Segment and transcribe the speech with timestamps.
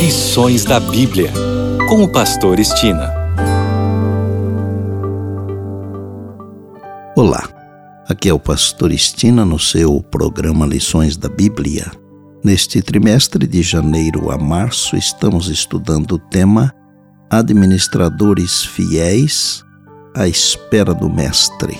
[0.00, 1.30] Lições da Bíblia,
[1.86, 3.12] com o Pastor Estina.
[7.14, 7.46] Olá,
[8.08, 11.92] aqui é o Pastor Estina no seu programa Lições da Bíblia.
[12.42, 16.74] Neste trimestre de janeiro a março, estamos estudando o tema
[17.28, 19.62] Administradores Fiéis
[20.16, 21.78] à Espera do Mestre.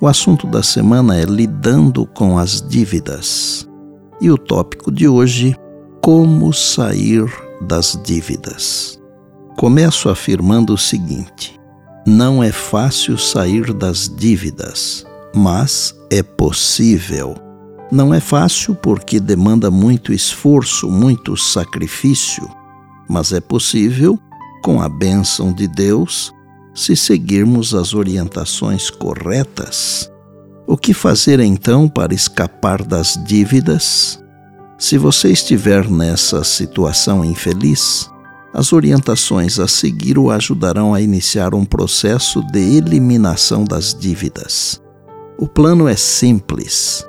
[0.00, 3.68] O assunto da semana é Lidando com as Dívidas.
[4.20, 5.56] E o tópico de hoje
[6.06, 7.28] como sair
[7.60, 8.96] das dívidas.
[9.56, 11.58] Começo afirmando o seguinte:
[12.06, 17.34] não é fácil sair das dívidas, mas é possível.
[17.90, 22.48] Não é fácil porque demanda muito esforço, muito sacrifício,
[23.08, 24.16] mas é possível
[24.62, 26.32] com a bênção de Deus
[26.72, 30.08] se seguirmos as orientações corretas.
[30.68, 34.24] O que fazer então para escapar das dívidas?
[34.78, 38.10] Se você estiver nessa situação infeliz,
[38.52, 44.80] as orientações a seguir o ajudarão a iniciar um processo de eliminação das dívidas.
[45.38, 47.06] O plano é simples.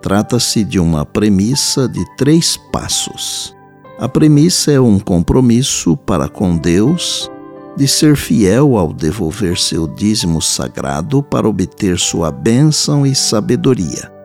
[0.00, 3.54] Trata-se de uma premissa de três passos.
[3.98, 7.28] A premissa é um compromisso para com Deus
[7.76, 14.17] de ser fiel ao devolver seu dízimo sagrado para obter sua bênção e sabedoria.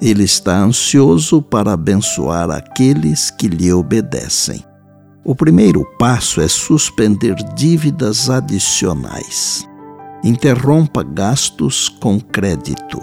[0.00, 4.62] Ele está ansioso para abençoar aqueles que lhe obedecem.
[5.24, 9.66] O primeiro passo é suspender dívidas adicionais.
[10.22, 13.00] Interrompa gastos com crédito.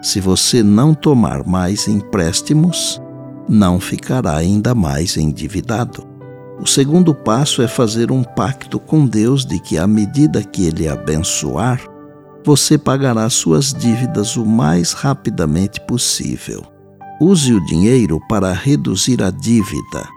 [0.00, 3.00] Se você não tomar mais empréstimos,
[3.48, 6.06] não ficará ainda mais endividado.
[6.60, 10.88] O segundo passo é fazer um pacto com Deus de que, à medida que Ele
[10.88, 11.80] abençoar,
[12.44, 16.62] você pagará suas dívidas o mais rapidamente possível.
[17.20, 20.08] Use o dinheiro para reduzir a dívida,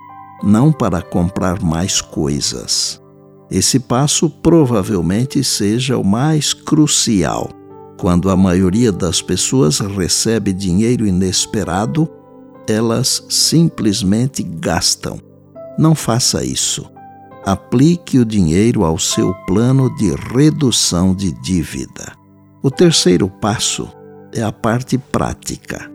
[0.41, 3.01] não para comprar mais coisas.
[3.51, 7.49] Esse passo provavelmente seja o mais crucial
[8.03, 12.09] quando a maioria das pessoas recebe dinheiro inesperado,
[12.67, 15.21] elas simplesmente gastam.
[15.79, 16.91] Não faça isso.
[17.45, 22.13] Aplique o dinheiro ao seu plano de redução de dívida.
[22.61, 23.89] O terceiro passo
[24.33, 25.91] é a parte prática.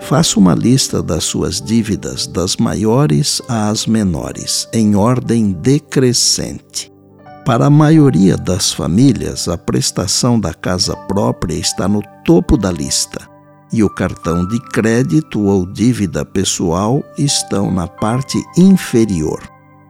[0.00, 6.92] Faça uma lista das suas dívidas, das maiores às menores, em ordem decrescente.
[7.44, 13.32] Para a maioria das famílias, a prestação da casa própria está no topo da lista
[13.72, 19.40] e o cartão de crédito ou dívida pessoal estão na parte inferior.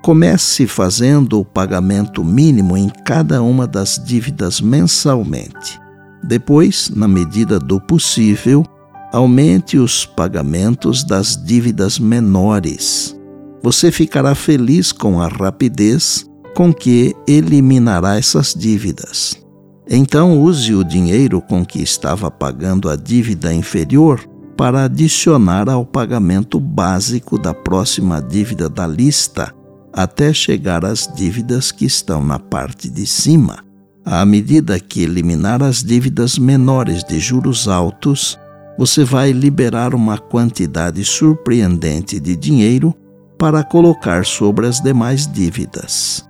[0.03, 5.81] Comece fazendo o pagamento mínimo em cada uma das dívidas mensalmente.
[6.25, 8.65] Depois, na medida do possível,
[9.13, 13.17] aumente os pagamentos das dívidas menores.
[13.63, 19.41] Você ficará feliz com a rapidez com que eliminará essas dívidas.
[19.89, 24.21] Então, use o dinheiro com que estava pagando a dívida inferior
[24.57, 29.55] para adicionar ao pagamento básico da próxima dívida da lista
[29.93, 33.59] até chegar às dívidas que estão na parte de cima.
[34.05, 38.39] À medida que eliminar as dívidas menores de juros altos,
[38.79, 42.95] você vai liberar uma quantidade surpreendente de dinheiro
[43.39, 46.25] para colocar sobre as demais dívidas.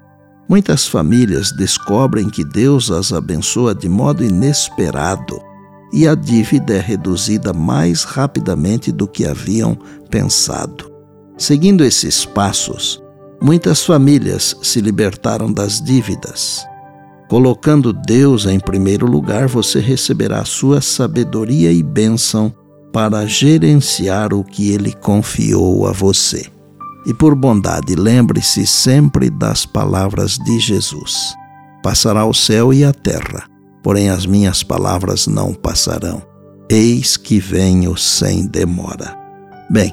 [0.48, 5.40] Muitas famílias descobrem que Deus as abençoa de modo inesperado
[5.92, 9.76] e a dívida é reduzida mais rapidamente do que haviam
[10.10, 10.90] pensado.
[11.36, 13.01] Seguindo esses passos,
[13.42, 16.64] Muitas famílias se libertaram das dívidas.
[17.28, 22.54] Colocando Deus em primeiro lugar, você receberá sua sabedoria e bênção
[22.92, 26.46] para gerenciar o que Ele confiou a você.
[27.04, 31.34] E por bondade, lembre-se sempre das palavras de Jesus:
[31.82, 33.44] Passará o céu e a terra,
[33.82, 36.22] porém as minhas palavras não passarão.
[36.70, 39.18] Eis que venho sem demora.
[39.68, 39.92] Bem,